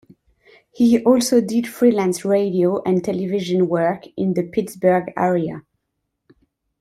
[0.71, 5.61] He also did freelance radio and television work in the Pittsburgh area.